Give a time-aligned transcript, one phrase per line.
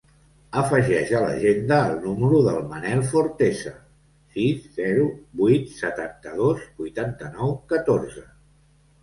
[0.59, 3.75] Afegeix a l'agenda el número del Manel Forteza:
[4.39, 5.05] sis, zero,
[5.43, 8.27] vuit, setanta-dos, vuitanta-nou, catorze.